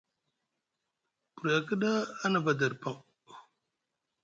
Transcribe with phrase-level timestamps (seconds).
[1.33, 1.91] Buri a kiɗa
[2.23, 2.95] a nava der paŋ,